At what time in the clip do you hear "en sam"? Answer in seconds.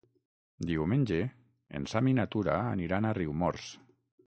1.81-2.11